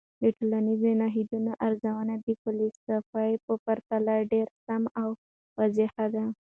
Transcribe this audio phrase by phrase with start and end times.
[0.23, 5.09] د ټولنیزو نهادونو ارزونې د فلسفې په پرتله ډیر سمی او
[5.57, 6.25] واضح دي.